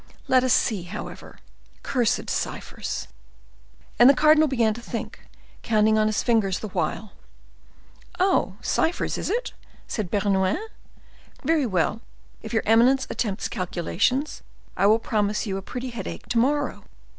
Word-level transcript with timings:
Let 0.27 0.43
us 0.43 0.51
see, 0.51 0.81
however. 0.81 1.37
Cursed 1.83 2.27
ciphers!" 2.27 3.07
And 3.99 4.09
the 4.09 4.15
cardinal 4.15 4.47
began 4.47 4.73
to 4.73 4.81
think, 4.81 5.21
counting 5.61 5.95
on 5.99 6.07
his 6.07 6.23
fingers 6.23 6.57
the 6.57 6.69
while. 6.69 7.11
"Oh, 8.19 8.55
ciphers 8.63 9.19
is 9.19 9.29
it?" 9.29 9.53
said 9.85 10.09
Bernouin. 10.09 10.57
"Very 11.43 11.67
well! 11.67 12.01
if 12.41 12.51
your 12.51 12.63
eminence 12.65 13.05
attempts 13.11 13.47
calculations, 13.47 14.41
I 14.75 14.87
will 14.87 14.97
promise 14.97 15.45
you 15.45 15.57
a 15.57 15.61
pretty 15.61 15.91
headache 15.91 16.27
to 16.29 16.39
morrow! 16.39 16.85